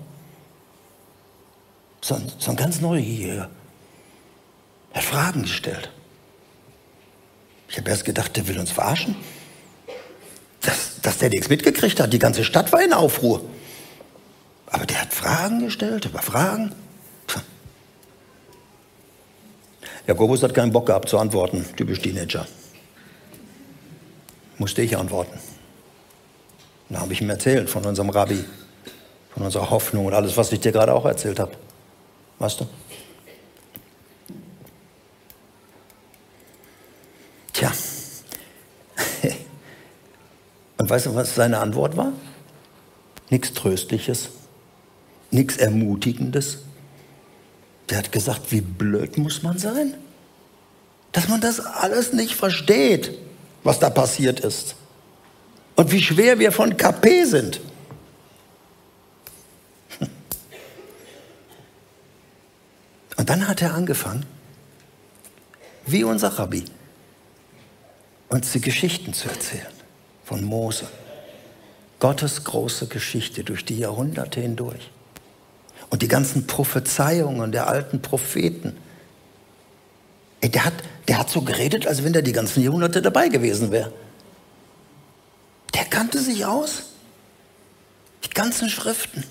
So 2.00 2.14
ein, 2.14 2.32
so 2.38 2.50
ein 2.50 2.56
ganz 2.56 2.80
neugieriger, 2.80 3.42
er 3.42 3.57
Fragen 5.08 5.42
gestellt. 5.42 5.90
Ich 7.68 7.78
habe 7.78 7.90
erst 7.90 8.04
gedacht, 8.04 8.36
der 8.36 8.46
will 8.46 8.58
uns 8.58 8.70
verarschen. 8.70 9.16
Dass, 10.60 11.00
dass 11.00 11.18
der 11.18 11.30
nichts 11.30 11.48
mitgekriegt 11.48 12.00
hat. 12.00 12.12
Die 12.12 12.18
ganze 12.18 12.44
Stadt 12.44 12.72
war 12.72 12.82
in 12.82 12.92
Aufruhr. 12.92 13.42
Aber 14.66 14.84
der 14.84 15.00
hat 15.00 15.14
Fragen 15.14 15.60
gestellt, 15.60 16.04
über 16.04 16.20
Fragen. 16.20 16.74
Jakobus 20.06 20.42
hat 20.42 20.54
keinen 20.54 20.72
Bock 20.72 20.86
gehabt 20.86 21.08
zu 21.08 21.18
antworten, 21.18 21.66
typisch 21.76 22.00
Teenager. 22.00 22.46
Musste 24.56 24.82
ich 24.82 24.96
antworten. 24.96 25.38
Dann 26.88 27.00
habe 27.02 27.12
ich 27.12 27.20
ihm 27.20 27.28
erzählt 27.28 27.68
von 27.68 27.84
unserem 27.84 28.08
Rabbi, 28.08 28.42
von 29.34 29.42
unserer 29.42 29.68
Hoffnung 29.68 30.06
und 30.06 30.14
alles, 30.14 30.36
was 30.36 30.50
ich 30.52 30.60
dir 30.60 30.72
gerade 30.72 30.94
auch 30.94 31.04
erzählt 31.04 31.38
habe. 31.38 31.52
Weißt 32.38 32.60
du? 32.60 32.66
Tja. 37.52 37.72
Und 40.88 40.94
weißt 40.94 41.04
du, 41.04 41.14
was 41.14 41.34
seine 41.34 41.58
Antwort 41.58 41.98
war? 41.98 42.14
Nichts 43.28 43.52
Tröstliches, 43.52 44.30
nichts 45.30 45.58
Ermutigendes. 45.58 46.60
Der 47.90 47.98
hat 47.98 48.10
gesagt, 48.10 48.52
wie 48.52 48.62
blöd 48.62 49.18
muss 49.18 49.42
man 49.42 49.58
sein, 49.58 49.92
dass 51.12 51.28
man 51.28 51.42
das 51.42 51.60
alles 51.60 52.14
nicht 52.14 52.34
versteht, 52.34 53.18
was 53.64 53.78
da 53.78 53.90
passiert 53.90 54.40
ist. 54.40 54.76
Und 55.76 55.92
wie 55.92 56.00
schwer 56.00 56.38
wir 56.38 56.52
von 56.52 56.74
KP 56.74 57.24
sind. 57.24 57.60
Und 63.18 63.28
dann 63.28 63.46
hat 63.46 63.60
er 63.60 63.74
angefangen, 63.74 64.24
wie 65.84 66.02
unser 66.02 66.28
Rabbi, 66.28 66.64
uns 68.30 68.52
die 68.52 68.62
Geschichten 68.62 69.12
zu 69.12 69.28
erzählen 69.28 69.77
von 70.28 70.44
Mose. 70.44 70.86
Gottes 72.00 72.44
große 72.44 72.86
Geschichte 72.86 73.42
durch 73.44 73.64
die 73.64 73.78
Jahrhunderte 73.78 74.40
hindurch. 74.40 74.90
Und 75.88 76.02
die 76.02 76.08
ganzen 76.08 76.46
Prophezeiungen 76.46 77.50
der 77.50 77.66
alten 77.66 78.02
Propheten. 78.02 78.76
Ey, 80.42 80.50
der, 80.50 80.66
hat, 80.66 80.74
der 81.08 81.18
hat 81.18 81.30
so 81.30 81.40
geredet, 81.40 81.86
als 81.86 82.04
wenn 82.04 82.12
der 82.12 82.20
die 82.20 82.32
ganzen 82.32 82.62
Jahrhunderte 82.62 83.00
dabei 83.00 83.28
gewesen 83.28 83.70
wäre. 83.70 83.90
Der 85.74 85.86
kannte 85.86 86.20
sich 86.20 86.44
aus. 86.44 86.82
Die 88.24 88.30
ganzen 88.30 88.68
Schriften. 88.68 89.24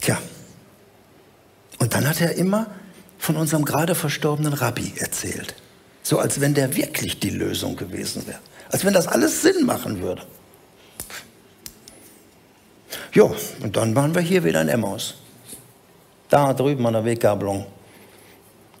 Tja, 0.00 0.18
und 1.78 1.94
dann 1.94 2.08
hat 2.08 2.20
er 2.20 2.34
immer 2.34 2.66
von 3.24 3.36
unserem 3.36 3.64
gerade 3.64 3.94
verstorbenen 3.94 4.52
Rabbi 4.52 4.92
erzählt. 4.98 5.54
So 6.02 6.18
als 6.18 6.42
wenn 6.42 6.52
der 6.52 6.76
wirklich 6.76 7.20
die 7.20 7.30
Lösung 7.30 7.74
gewesen 7.74 8.26
wäre. 8.26 8.38
Als 8.70 8.84
wenn 8.84 8.92
das 8.92 9.06
alles 9.06 9.40
Sinn 9.40 9.64
machen 9.64 10.02
würde. 10.02 10.22
Jo, 13.12 13.34
und 13.62 13.76
dann 13.76 13.96
waren 13.96 14.14
wir 14.14 14.20
hier 14.20 14.44
wieder 14.44 14.60
in 14.60 14.68
Emmaus. 14.68 15.14
Da 16.28 16.52
drüben 16.52 16.86
an 16.86 16.92
der 16.92 17.06
Weggabelung 17.06 17.64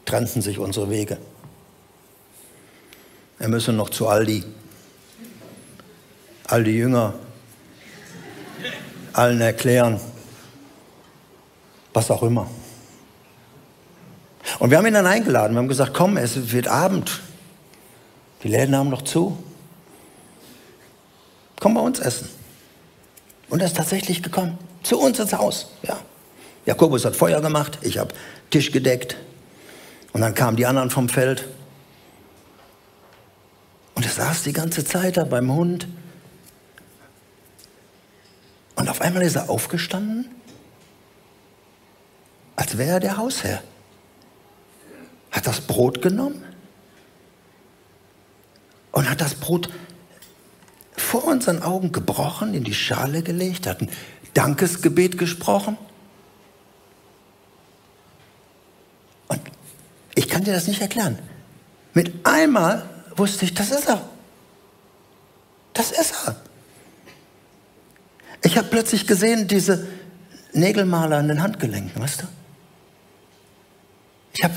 trennten 0.04 0.42
sich 0.42 0.58
unsere 0.58 0.90
Wege. 0.90 1.16
er 3.38 3.48
müsse 3.48 3.72
noch 3.72 3.88
zu 3.88 4.06
Aldi. 4.08 4.44
All 6.48 6.64
die 6.64 6.72
Jünger 6.72 7.14
allen 9.14 9.40
erklären, 9.40 9.98
was 11.94 12.10
auch 12.10 12.22
immer. 12.22 12.50
Und 14.58 14.70
wir 14.70 14.78
haben 14.78 14.86
ihn 14.86 14.94
dann 14.94 15.06
eingeladen. 15.06 15.54
Wir 15.54 15.58
haben 15.58 15.68
gesagt, 15.68 15.94
komm, 15.94 16.16
es 16.16 16.52
wird 16.52 16.68
Abend. 16.68 17.20
Die 18.42 18.48
Läden 18.48 18.76
haben 18.76 18.90
noch 18.90 19.02
zu. 19.02 19.42
Komm 21.60 21.74
bei 21.74 21.80
uns 21.80 21.98
essen. 21.98 22.28
Und 23.48 23.60
er 23.60 23.66
ist 23.66 23.76
tatsächlich 23.76 24.22
gekommen. 24.22 24.58
Zu 24.82 25.00
uns 25.00 25.18
ins 25.18 25.32
Haus. 25.32 25.70
Ja. 25.82 25.98
Jakobus 26.66 27.04
hat 27.04 27.16
Feuer 27.16 27.40
gemacht, 27.40 27.78
ich 27.82 27.98
habe 27.98 28.14
Tisch 28.50 28.70
gedeckt. 28.70 29.16
Und 30.12 30.20
dann 30.20 30.34
kamen 30.34 30.56
die 30.56 30.66
anderen 30.66 30.90
vom 30.90 31.08
Feld. 31.08 31.46
Und 33.94 34.04
er 34.04 34.12
saß 34.12 34.42
die 34.42 34.52
ganze 34.52 34.84
Zeit 34.84 35.16
da 35.16 35.24
beim 35.24 35.52
Hund. 35.52 35.86
Und 38.76 38.88
auf 38.88 39.00
einmal 39.00 39.22
ist 39.22 39.36
er 39.36 39.48
aufgestanden, 39.48 40.28
als 42.56 42.76
wäre 42.76 42.92
er 42.92 43.00
der 43.00 43.16
Hausherr. 43.16 43.62
Hat 45.34 45.48
das 45.48 45.60
Brot 45.60 46.00
genommen 46.00 46.44
und 48.92 49.10
hat 49.10 49.20
das 49.20 49.34
Brot 49.34 49.68
vor 50.96 51.24
unseren 51.24 51.60
Augen 51.60 51.90
gebrochen, 51.90 52.54
in 52.54 52.62
die 52.62 52.72
Schale 52.72 53.20
gelegt, 53.24 53.66
hat 53.66 53.80
ein 53.80 53.90
Dankesgebet 54.32 55.18
gesprochen. 55.18 55.76
Und 59.26 59.40
ich 60.14 60.28
kann 60.28 60.44
dir 60.44 60.52
das 60.52 60.68
nicht 60.68 60.80
erklären. 60.80 61.18
Mit 61.94 62.24
einmal 62.24 62.88
wusste 63.16 63.44
ich, 63.44 63.54
das 63.54 63.72
ist 63.72 63.88
er. 63.88 64.08
Das 65.72 65.90
ist 65.90 66.14
er. 66.26 66.36
Ich 68.44 68.56
habe 68.56 68.68
plötzlich 68.68 69.08
gesehen, 69.08 69.48
diese 69.48 69.88
Nägelmaler 70.52 71.16
an 71.16 71.26
den 71.26 71.42
Handgelenken, 71.42 72.00
weißt 72.00 72.22
du? 72.22 72.26
Ich 74.34 74.44
habe 74.44 74.54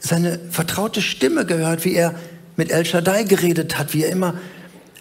seine 0.00 0.40
vertraute 0.50 1.02
Stimme 1.02 1.46
gehört, 1.46 1.84
wie 1.84 1.94
er 1.94 2.14
mit 2.56 2.70
El 2.70 2.84
Shaddai 2.84 3.22
geredet 3.24 3.78
hat, 3.78 3.94
wie 3.94 4.04
er 4.04 4.10
immer 4.10 4.34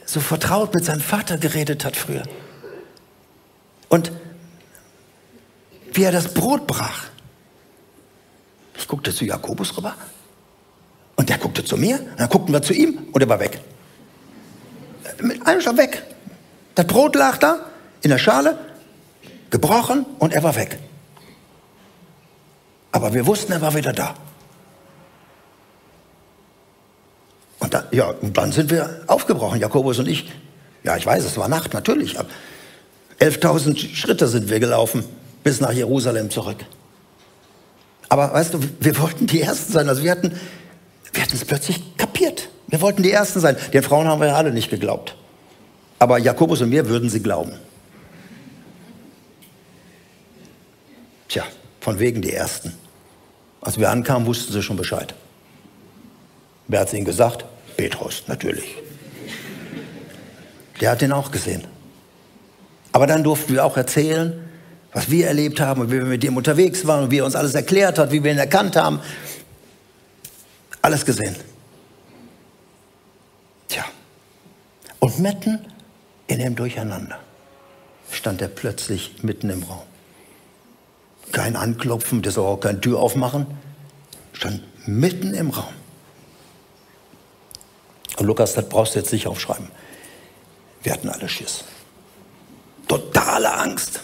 so 0.05 0.19
vertraut 0.19 0.73
mit 0.73 0.85
seinem 0.85 1.01
Vater 1.01 1.37
geredet 1.37 1.85
hat 1.85 1.95
früher. 1.95 2.23
Und 3.87 4.11
wie 5.93 6.03
er 6.03 6.11
das 6.11 6.33
Brot 6.33 6.67
brach. 6.67 7.05
Ich 8.77 8.87
guckte 8.87 9.13
zu 9.13 9.25
Jakobus 9.25 9.75
rüber 9.77 9.95
und 11.15 11.29
der 11.29 11.37
guckte 11.37 11.63
zu 11.63 11.77
mir, 11.77 11.99
und 11.99 12.19
dann 12.19 12.29
guckten 12.29 12.53
wir 12.53 12.61
zu 12.61 12.73
ihm 12.73 13.07
und 13.11 13.21
er 13.21 13.29
war 13.29 13.39
weg. 13.39 13.59
Mit 15.21 15.45
einem 15.45 15.61
Schlag 15.61 15.77
weg. 15.77 16.03
Das 16.75 16.87
Brot 16.87 17.15
lag 17.15 17.37
da 17.37 17.65
in 18.01 18.09
der 18.09 18.19
Schale, 18.19 18.57
gebrochen 19.49 20.05
und 20.19 20.33
er 20.33 20.43
war 20.43 20.55
weg. 20.55 20.77
Aber 22.91 23.13
wir 23.13 23.25
wussten, 23.25 23.51
er 23.51 23.61
war 23.61 23.75
wieder 23.75 23.93
da. 23.93 24.15
Und 27.59 27.73
dann, 27.73 27.83
ja, 27.91 28.09
und 28.09 28.37
dann 28.37 28.51
sind 28.51 28.71
wir 28.71 29.01
aufgebrochen, 29.07 29.59
Jakobus 29.59 29.99
und 29.99 30.07
ich. 30.07 30.31
Ja, 30.83 30.95
ich 30.95 31.05
weiß, 31.05 31.25
es 31.25 31.37
war 31.37 31.49
Nacht, 31.49 31.73
natürlich. 31.73 32.17
11.000 33.19 33.95
Schritte 33.95 34.27
sind 34.27 34.49
wir 34.49 34.59
gelaufen 34.59 35.03
bis 35.43 35.61
nach 35.61 35.71
Jerusalem 35.71 36.29
zurück. 36.29 36.65
Aber 38.07 38.33
weißt 38.33 38.53
du, 38.53 38.59
wir 38.79 38.97
wollten 38.99 39.27
die 39.27 39.41
Ersten 39.41 39.71
sein. 39.71 39.87
Also 39.87 40.03
wir 40.03 40.11
hatten, 40.11 40.33
wir 41.13 41.21
hatten 41.21 41.35
es 41.35 41.45
plötzlich 41.45 41.97
kapiert. 41.97 42.49
Wir 42.67 42.81
wollten 42.81 43.03
die 43.03 43.11
Ersten 43.11 43.39
sein. 43.39 43.55
Den 43.73 43.83
Frauen 43.83 44.07
haben 44.07 44.19
wir 44.19 44.29
ja 44.29 44.35
alle 44.35 44.51
nicht 44.51 44.69
geglaubt. 44.69 45.15
Aber 45.99 46.17
Jakobus 46.17 46.61
und 46.61 46.69
mir 46.69 46.87
würden 46.87 47.09
sie 47.09 47.21
glauben. 47.21 47.53
Tja, 51.27 51.43
von 51.81 51.99
wegen 51.99 52.21
die 52.21 52.33
Ersten. 52.33 52.73
Als 53.61 53.77
wir 53.77 53.89
ankamen, 53.89 54.25
wussten 54.25 54.53
sie 54.53 54.63
schon 54.63 54.77
Bescheid. 54.77 55.13
Wer 56.69 56.81
hat 56.81 56.87
es 56.87 56.93
ihnen 56.93 57.05
gesagt? 57.05 57.45
Petrus, 57.75 58.23
natürlich. 58.27 58.75
Der 60.79 60.91
hat 60.91 61.01
ihn 61.01 61.11
auch 61.11 61.31
gesehen. 61.31 61.65
Aber 62.91 63.07
dann 63.07 63.23
durften 63.23 63.53
wir 63.53 63.65
auch 63.65 63.75
erzählen, 63.75 64.49
was 64.93 65.09
wir 65.09 65.27
erlebt 65.27 65.59
haben 65.59 65.81
und 65.81 65.91
wie 65.91 65.97
wir 65.97 66.05
mit 66.05 66.23
ihm 66.23 66.37
unterwegs 66.37 66.85
waren 66.85 67.05
und 67.05 67.11
wie 67.11 67.17
er 67.17 67.25
uns 67.25 67.35
alles 67.35 67.55
erklärt 67.55 67.97
hat, 67.97 68.11
wie 68.11 68.23
wir 68.23 68.31
ihn 68.31 68.37
erkannt 68.37 68.75
haben. 68.75 68.99
Alles 70.81 71.05
gesehen. 71.05 71.35
Tja. 73.67 73.83
Und 74.99 75.19
mitten 75.19 75.59
in 76.27 76.39
dem 76.39 76.55
Durcheinander 76.55 77.19
stand 78.11 78.41
er 78.41 78.47
plötzlich 78.47 79.23
mitten 79.23 79.49
im 79.49 79.63
Raum. 79.63 79.81
Kein 81.31 81.55
Anklopfen, 81.55 82.21
das 82.21 82.37
auch 82.37 82.57
keine 82.57 82.79
Tür 82.79 82.99
aufmachen, 82.99 83.47
stand 84.33 84.61
mitten 84.87 85.33
im 85.33 85.49
Raum. 85.49 85.78
Und 88.19 88.25
Lukas, 88.25 88.53
das 88.53 88.67
brauchst 88.67 88.95
du 88.95 88.99
jetzt 88.99 89.13
nicht 89.13 89.27
aufschreiben. 89.27 89.67
Wir 90.83 90.91
hatten 90.91 91.09
alle 91.09 91.29
Schiss. 91.29 91.63
Totale 92.87 93.53
Angst. 93.53 94.01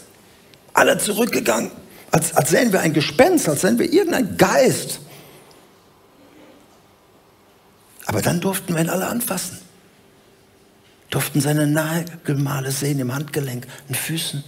Alle 0.74 0.98
zurückgegangen. 0.98 1.72
Als, 2.12 2.34
als 2.34 2.50
sähen 2.50 2.72
wir 2.72 2.80
ein 2.80 2.94
Gespenst, 2.94 3.50
als 3.50 3.62
sähen 3.62 3.78
wir 3.78 3.92
irgendeinen 3.92 4.38
Geist. 4.38 5.02
Aber 8.06 8.22
dann 8.22 8.40
durften 8.40 8.74
wir 8.74 8.82
ihn 8.82 8.90
alle 8.90 9.08
anfassen. 9.08 9.60
Durften 11.10 11.42
seine 11.42 11.68
Nagelmale 11.68 12.72
sehen 12.72 13.00
im 13.00 13.14
Handgelenk, 13.14 13.68
in 13.90 13.96
Füßen. 13.96 14.44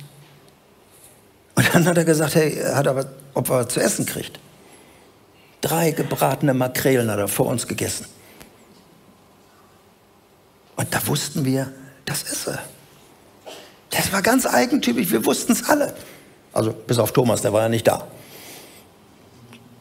Und 1.55 1.73
dann 1.73 1.85
hat 1.85 1.97
er 1.97 2.05
gesagt, 2.05 2.35
hey, 2.35 2.55
hat 2.55 2.85
er, 2.85 3.05
ob 3.33 3.49
er 3.49 3.65
was 3.65 3.73
zu 3.73 3.81
essen 3.81 4.05
kriegt. 4.05 4.39
Drei 5.59 5.91
gebratene 5.91 6.53
Makrelen 6.53 7.11
hat 7.11 7.19
er 7.19 7.27
vor 7.27 7.47
uns 7.47 7.67
gegessen. 7.67 8.05
Und 10.77 10.93
da 10.93 11.05
wussten 11.07 11.43
wir, 11.43 11.73
das 12.05 12.23
ist 12.23 12.47
er. 12.47 12.59
Das 13.89 14.13
war 14.13 14.21
ganz 14.21 14.45
eigentümlich, 14.45 15.11
wir 15.11 15.25
wussten 15.25 15.51
es 15.51 15.67
alle. 15.67 15.93
Also 16.53 16.71
bis 16.71 16.99
auf 16.99 17.11
Thomas, 17.11 17.41
der 17.41 17.51
war 17.51 17.63
ja 17.63 17.69
nicht 17.69 17.87
da. 17.87 18.07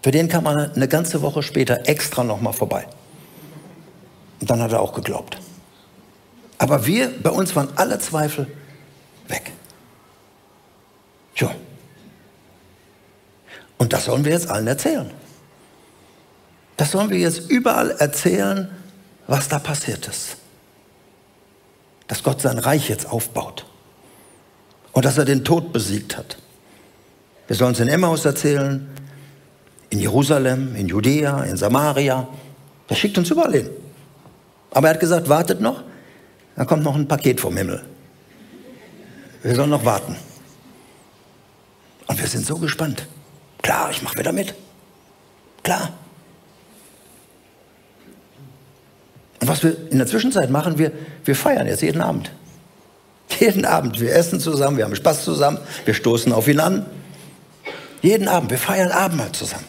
Für 0.02 0.10
den 0.10 0.28
kam 0.28 0.44
man 0.44 0.72
eine 0.72 0.88
ganze 0.88 1.22
Woche 1.22 1.42
später 1.42 1.86
extra 1.88 2.24
nochmal 2.24 2.52
vorbei. 2.52 2.86
Und 4.40 4.50
dann 4.50 4.62
hat 4.62 4.72
er 4.72 4.80
auch 4.80 4.94
geglaubt. 4.94 5.38
Aber 6.58 6.86
wir, 6.86 7.12
bei 7.22 7.30
uns 7.30 7.54
waren 7.54 7.68
alle 7.76 7.98
Zweifel 7.98 8.46
weg. 9.28 9.52
Tja. 11.34 11.54
Und 13.76 13.92
das 13.92 14.06
sollen 14.06 14.24
wir 14.24 14.32
jetzt 14.32 14.48
allen 14.48 14.66
erzählen. 14.66 15.10
Das 16.78 16.92
sollen 16.92 17.10
wir 17.10 17.18
jetzt 17.18 17.50
überall 17.50 17.90
erzählen, 17.90 18.70
was 19.26 19.48
da 19.48 19.58
passiert 19.58 20.06
ist 20.08 20.36
dass 22.08 22.22
Gott 22.22 22.40
sein 22.40 22.58
Reich 22.58 22.88
jetzt 22.88 23.08
aufbaut 23.10 23.66
und 24.92 25.04
dass 25.04 25.18
er 25.18 25.24
den 25.24 25.44
Tod 25.44 25.72
besiegt 25.72 26.16
hat. 26.16 26.36
Wir 27.46 27.56
sollen 27.56 27.72
es 27.72 27.80
in 27.80 27.88
Emmaus 27.88 28.24
erzählen, 28.24 28.88
in 29.90 30.00
Jerusalem, 30.00 30.74
in 30.74 30.88
Judäa, 30.88 31.44
in 31.44 31.56
Samaria. 31.56 32.26
Er 32.88 32.96
schickt 32.96 33.18
uns 33.18 33.30
überall 33.30 33.52
hin. 33.52 33.70
Aber 34.70 34.88
er 34.88 34.94
hat 34.94 35.00
gesagt, 35.00 35.28
wartet 35.28 35.60
noch, 35.60 35.82
dann 36.56 36.66
kommt 36.66 36.82
noch 36.82 36.94
ein 36.94 37.06
Paket 37.06 37.40
vom 37.40 37.56
Himmel. 37.56 37.84
Wir 39.42 39.54
sollen 39.54 39.70
noch 39.70 39.84
warten. 39.84 40.16
Und 42.06 42.20
wir 42.20 42.26
sind 42.26 42.46
so 42.46 42.56
gespannt. 42.56 43.06
Klar, 43.62 43.90
ich 43.90 44.02
mache 44.02 44.18
wieder 44.18 44.32
mit. 44.32 44.54
Klar. 45.62 45.92
Und 49.40 49.48
was 49.48 49.62
wir 49.62 49.76
in 49.90 49.98
der 49.98 50.06
Zwischenzeit 50.06 50.50
machen, 50.50 50.78
wir, 50.78 50.92
wir 51.24 51.36
feiern 51.36 51.66
jetzt 51.66 51.82
jeden 51.82 52.00
Abend. 52.00 52.30
Jeden 53.40 53.64
Abend. 53.64 54.00
Wir 54.00 54.14
essen 54.14 54.38
zusammen, 54.38 54.76
wir 54.76 54.84
haben 54.84 54.94
Spaß 54.94 55.24
zusammen, 55.24 55.58
wir 55.84 55.94
stoßen 55.94 56.32
auf 56.32 56.46
ihn 56.46 56.60
an. 56.60 56.86
Jeden 58.00 58.28
Abend. 58.28 58.50
Wir 58.50 58.58
feiern 58.58 58.92
Abendmahl 58.92 59.32
zusammen. 59.32 59.64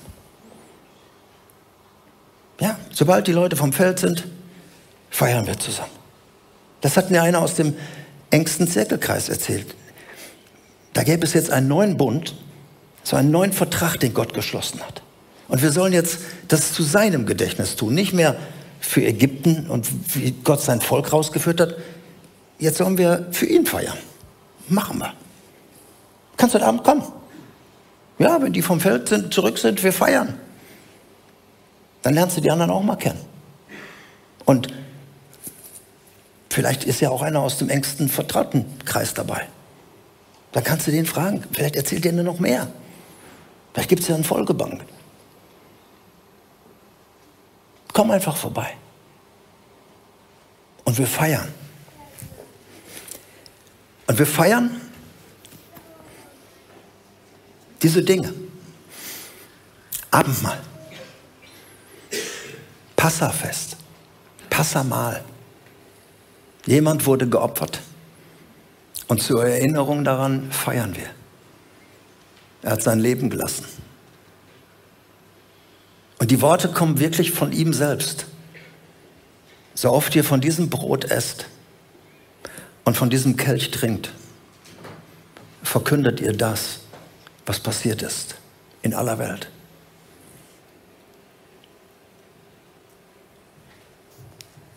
Ja, 2.59 2.77
sobald 2.91 3.25
die 3.25 3.31
Leute 3.31 3.55
vom 3.55 3.73
Feld 3.73 3.97
sind, 3.97 4.27
feiern 5.09 5.47
wir 5.47 5.57
zusammen. 5.57 5.91
Das 6.81 6.97
hat 6.97 7.09
mir 7.09 7.23
einer 7.23 7.41
aus 7.41 7.55
dem 7.55 7.75
engsten 8.29 8.67
Zirkelkreis 8.67 9.29
erzählt. 9.29 9.73
Da 10.93 11.03
gäbe 11.03 11.25
es 11.25 11.33
jetzt 11.33 11.51
einen 11.51 11.67
neuen 11.67 11.97
Bund, 11.97 12.35
so 13.03 13.15
einen 13.15 13.31
neuen 13.31 13.53
Vertrag, 13.53 13.99
den 13.99 14.13
Gott 14.13 14.33
geschlossen 14.33 14.81
hat. 14.81 15.01
Und 15.47 15.61
wir 15.61 15.71
sollen 15.71 15.93
jetzt 15.93 16.19
das 16.47 16.73
zu 16.73 16.83
seinem 16.83 17.25
Gedächtnis 17.25 17.75
tun, 17.75 17.93
nicht 17.93 18.13
mehr 18.13 18.35
für 18.87 19.03
Ägypten 19.03 19.67
und 19.67 19.87
wie 20.15 20.31
Gott 20.43 20.61
sein 20.61 20.81
Volk 20.81 21.11
rausgeführt 21.11 21.59
hat. 21.59 21.75
Jetzt 22.59 22.77
sollen 22.77 22.97
wir 22.97 23.27
für 23.31 23.45
ihn 23.45 23.65
feiern. 23.65 23.97
Machen 24.69 24.99
wir. 24.99 25.13
Kannst 26.37 26.55
du 26.55 26.59
heute 26.59 26.67
Abend 26.67 26.83
kommen? 26.83 27.03
Ja, 28.19 28.41
wenn 28.41 28.53
die 28.53 28.61
vom 28.61 28.79
Feld 28.79 29.09
sind, 29.09 29.33
zurück 29.33 29.57
sind, 29.57 29.83
wir 29.83 29.93
feiern. 29.93 30.35
Dann 32.01 32.13
lernst 32.13 32.37
du 32.37 32.41
die 32.41 32.49
anderen 32.49 32.71
auch 32.71 32.83
mal 32.83 32.95
kennen. 32.95 33.19
Und 34.45 34.69
Vielleicht 36.57 36.85
ist 36.85 37.01
ja 37.01 37.11
auch 37.11 37.21
einer 37.21 37.41
aus 37.41 37.59
dem 37.59 37.69
engsten 37.69 38.09
Vertrautenkreis 38.09 39.13
dabei. 39.13 39.47
Dann 40.53 40.63
kannst 40.63 40.87
du 40.87 40.91
den 40.91 41.05
fragen. 41.05 41.43
Vielleicht 41.51 41.75
erzählt 41.75 42.03
er 42.03 42.13
dir 42.13 42.23
noch 42.23 42.39
mehr. 42.39 42.67
Vielleicht 43.73 43.89
gibt 43.89 44.01
es 44.01 44.07
ja 44.07 44.15
einen 44.15 44.23
Folgebank. 44.23 44.81
Komm 47.97 48.11
einfach 48.11 48.37
vorbei. 48.37 48.77
Und 50.83 50.95
wir 50.99 51.07
feiern. 51.07 51.51
Und 54.05 54.19
wir 54.19 54.27
feiern 54.27 54.79
diese 57.81 58.03
Dinge. 58.03 58.35
Abendmahl. 60.11 60.59
Passafest. 62.95 63.77
Passamal. 64.47 65.23
Jemand 66.67 67.03
wurde 67.03 67.27
geopfert. 67.27 67.81
Und 69.07 69.23
zur 69.23 69.43
Erinnerung 69.43 70.03
daran 70.03 70.51
feiern 70.51 70.95
wir. 70.95 71.09
Er 72.61 72.73
hat 72.73 72.83
sein 72.83 72.99
Leben 72.99 73.31
gelassen. 73.31 73.65
Und 76.19 76.31
die 76.31 76.41
Worte 76.41 76.69
kommen 76.69 76.99
wirklich 76.99 77.31
von 77.31 77.51
ihm 77.51 77.73
selbst. 77.73 78.25
So 79.75 79.91
oft 79.91 80.15
ihr 80.15 80.23
von 80.23 80.41
diesem 80.41 80.69
Brot 80.69 81.05
esst 81.05 81.45
und 82.83 82.97
von 82.97 83.09
diesem 83.09 83.37
Kelch 83.37 83.69
trinkt, 83.69 84.11
verkündet 85.61 86.19
ihr 86.19 86.33
das, 86.33 86.79
was 87.45 87.59
passiert 87.59 88.01
ist 88.01 88.35
in 88.81 88.93
aller 88.93 89.19
Welt. 89.19 89.49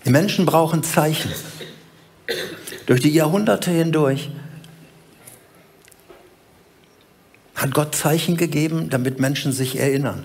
Die 0.04 0.10
Menschen 0.10 0.44
brauchen 0.44 0.82
Zeichen. 0.82 1.30
Durch 2.86 3.00
die 3.00 3.10
Jahrhunderte 3.10 3.70
hindurch 3.70 4.30
hat 7.54 7.72
Gott 7.72 7.94
Zeichen 7.94 8.36
gegeben, 8.36 8.90
damit 8.90 9.20
Menschen 9.20 9.52
sich 9.52 9.78
erinnern. 9.78 10.24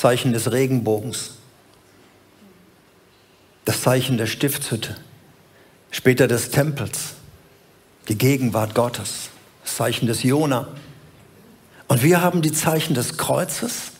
Zeichen 0.00 0.32
des 0.32 0.50
Regenbogens, 0.50 1.32
das 3.66 3.82
Zeichen 3.82 4.16
der 4.16 4.24
Stiftshütte, 4.26 4.96
später 5.90 6.26
des 6.26 6.48
Tempels, 6.48 7.12
die 8.08 8.16
Gegenwart 8.16 8.74
Gottes, 8.74 9.28
das 9.62 9.76
Zeichen 9.76 10.06
des 10.06 10.22
Jona. 10.22 10.68
Und 11.86 12.02
wir 12.02 12.22
haben 12.22 12.40
die 12.40 12.50
Zeichen 12.50 12.94
des 12.94 13.18
Kreuzes 13.18 13.92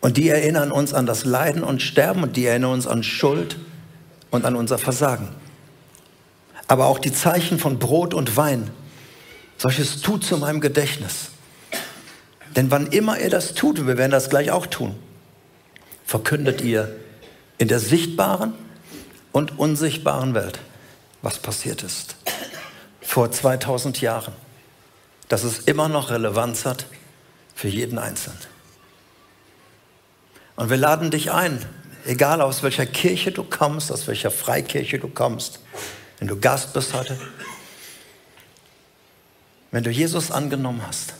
und 0.00 0.16
die 0.16 0.28
erinnern 0.28 0.72
uns 0.72 0.92
an 0.92 1.06
das 1.06 1.24
Leiden 1.24 1.62
und 1.62 1.82
Sterben 1.82 2.24
und 2.24 2.36
die 2.36 2.46
erinnern 2.46 2.72
uns 2.72 2.88
an 2.88 3.04
Schuld 3.04 3.58
und 4.32 4.44
an 4.44 4.56
unser 4.56 4.76
Versagen. 4.76 5.28
Aber 6.66 6.86
auch 6.86 6.98
die 6.98 7.12
Zeichen 7.12 7.60
von 7.60 7.78
Brot 7.78 8.12
und 8.12 8.36
Wein, 8.36 8.72
solches 9.56 10.00
tut 10.00 10.24
zu 10.24 10.36
meinem 10.38 10.60
Gedächtnis. 10.60 11.28
Denn 12.56 12.72
wann 12.72 12.88
immer 12.88 13.20
ihr 13.20 13.30
das 13.30 13.54
tut, 13.54 13.78
und 13.78 13.86
wir 13.86 13.96
werden 13.96 14.10
das 14.10 14.28
gleich 14.28 14.50
auch 14.50 14.66
tun, 14.66 14.96
verkündet 16.12 16.60
ihr 16.60 16.94
in 17.56 17.68
der 17.68 17.80
sichtbaren 17.80 18.52
und 19.32 19.58
unsichtbaren 19.58 20.34
Welt, 20.34 20.58
was 21.22 21.38
passiert 21.38 21.82
ist. 21.82 22.16
Vor 23.00 23.32
2000 23.32 24.02
Jahren. 24.02 24.34
Dass 25.30 25.42
es 25.42 25.60
immer 25.60 25.88
noch 25.88 26.10
Relevanz 26.10 26.66
hat 26.66 26.84
für 27.54 27.68
jeden 27.68 27.98
Einzelnen. 27.98 28.36
Und 30.56 30.68
wir 30.68 30.76
laden 30.76 31.10
dich 31.10 31.32
ein, 31.32 31.64
egal 32.04 32.42
aus 32.42 32.62
welcher 32.62 32.84
Kirche 32.84 33.32
du 33.32 33.42
kommst, 33.42 33.90
aus 33.90 34.06
welcher 34.06 34.30
Freikirche 34.30 34.98
du 34.98 35.08
kommst, 35.08 35.60
wenn 36.18 36.28
du 36.28 36.38
Gast 36.38 36.74
bist 36.74 36.92
heute, 36.92 37.18
wenn 39.70 39.82
du 39.82 39.88
Jesus 39.88 40.30
angenommen 40.30 40.86
hast, 40.86 41.14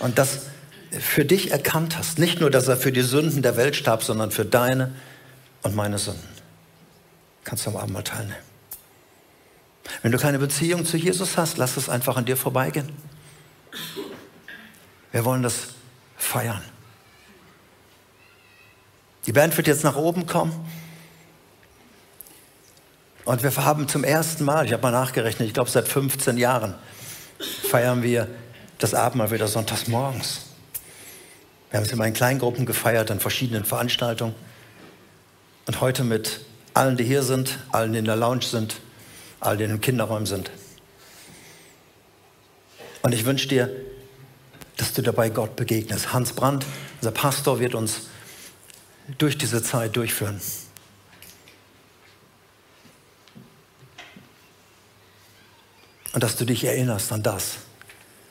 und 0.00 0.18
das 0.18 0.46
für 0.90 1.24
dich 1.24 1.50
erkannt 1.50 1.96
hast. 1.98 2.18
Nicht 2.18 2.40
nur, 2.40 2.50
dass 2.50 2.68
er 2.68 2.76
für 2.76 2.92
die 2.92 3.02
Sünden 3.02 3.42
der 3.42 3.56
Welt 3.56 3.76
starb, 3.76 4.02
sondern 4.02 4.30
für 4.30 4.44
deine 4.44 4.94
und 5.62 5.74
meine 5.74 5.98
Sünden. 5.98 6.28
Kannst 7.44 7.66
du 7.66 7.70
am 7.70 7.76
Abend 7.76 7.92
mal 7.92 8.02
teilnehmen. 8.02 8.36
Wenn 10.02 10.12
du 10.12 10.18
keine 10.18 10.38
Beziehung 10.38 10.84
zu 10.84 10.96
Jesus 10.96 11.36
hast, 11.36 11.56
lass 11.58 11.76
es 11.76 11.88
einfach 11.88 12.16
an 12.16 12.24
dir 12.24 12.36
vorbeigehen. 12.36 12.90
Wir 15.12 15.24
wollen 15.24 15.42
das 15.42 15.68
feiern. 16.16 16.62
Die 19.26 19.32
Band 19.32 19.56
wird 19.56 19.66
jetzt 19.66 19.84
nach 19.84 19.96
oben 19.96 20.26
kommen. 20.26 20.52
Und 23.24 23.42
wir 23.42 23.54
haben 23.56 23.88
zum 23.88 24.04
ersten 24.04 24.44
Mal, 24.44 24.64
ich 24.64 24.72
habe 24.72 24.82
mal 24.82 24.90
nachgerechnet, 24.90 25.48
ich 25.48 25.54
glaube 25.54 25.68
seit 25.68 25.86
15 25.86 26.38
Jahren, 26.38 26.74
feiern 27.68 28.02
wir 28.02 28.28
das 28.78 28.94
Abendmahl 28.94 29.30
wieder 29.30 29.48
sonntags 29.48 29.86
morgens. 29.88 30.47
Wir 31.70 31.78
haben 31.78 31.84
es 31.84 31.92
immer 31.92 32.06
in 32.06 32.14
Kleingruppen 32.14 32.64
gefeiert, 32.64 33.10
an 33.10 33.20
verschiedenen 33.20 33.64
Veranstaltungen. 33.64 34.34
Und 35.66 35.80
heute 35.82 36.02
mit 36.02 36.40
allen, 36.72 36.96
die 36.96 37.04
hier 37.04 37.22
sind, 37.22 37.58
allen, 37.72 37.92
die 37.92 37.98
in 37.98 38.06
der 38.06 38.16
Lounge 38.16 38.42
sind, 38.42 38.80
allen, 39.40 39.58
die 39.58 39.64
in 39.64 39.70
den 39.70 39.80
Kinderräumen 39.80 40.26
sind. 40.26 40.50
Und 43.02 43.12
ich 43.12 43.24
wünsche 43.26 43.48
dir, 43.48 43.70
dass 44.78 44.94
du 44.94 45.02
dabei 45.02 45.28
Gott 45.28 45.56
begegnest. 45.56 46.12
Hans 46.12 46.32
Brandt, 46.32 46.64
unser 47.00 47.10
Pastor, 47.10 47.60
wird 47.60 47.74
uns 47.74 48.08
durch 49.18 49.36
diese 49.36 49.62
Zeit 49.62 49.96
durchführen. 49.96 50.40
Und 56.14 56.22
dass 56.22 56.36
du 56.36 56.46
dich 56.46 56.64
erinnerst 56.64 57.12
an 57.12 57.22
das, 57.22 57.58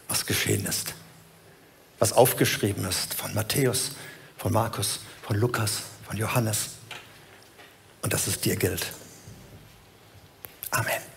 was 0.08 0.26
geschehen 0.26 0.66
ist, 0.66 0.96
was 2.00 2.14
aufgeschrieben 2.14 2.86
ist 2.86 3.14
von 3.14 3.34
Matthäus, 3.34 3.92
von 4.38 4.54
Markus, 4.54 5.00
von 5.24 5.36
Lukas, 5.38 5.82
von 6.08 6.18
Johannes. 6.18 6.72
Und 8.02 8.14
dass 8.14 8.28
es 8.28 8.40
dir 8.40 8.56
gilt. 8.56 8.94
Amen. 10.72 11.17